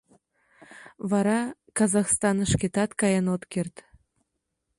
[1.09, 1.39] Вара
[1.77, 3.75] Казахстанышкетат каен от керт.